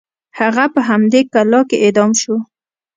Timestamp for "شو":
2.21-2.35